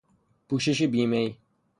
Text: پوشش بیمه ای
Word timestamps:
پوشش 0.47 0.83
بیمه 0.87 1.17
ای 1.17 1.35